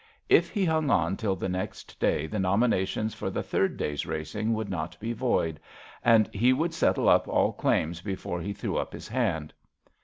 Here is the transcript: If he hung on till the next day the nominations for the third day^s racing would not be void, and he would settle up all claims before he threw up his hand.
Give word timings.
If 0.29 0.49
he 0.49 0.65
hung 0.65 0.89
on 0.89 1.15
till 1.15 1.35
the 1.35 1.47
next 1.47 1.99
day 1.99 2.25
the 2.25 2.39
nominations 2.39 3.13
for 3.13 3.29
the 3.29 3.43
third 3.43 3.77
day^s 3.77 4.07
racing 4.07 4.51
would 4.55 4.67
not 4.67 4.99
be 4.99 5.13
void, 5.13 5.59
and 6.03 6.27
he 6.33 6.53
would 6.53 6.73
settle 6.73 7.07
up 7.07 7.27
all 7.27 7.53
claims 7.53 8.01
before 8.01 8.41
he 8.41 8.51
threw 8.51 8.77
up 8.77 8.93
his 8.93 9.07
hand. 9.07 9.53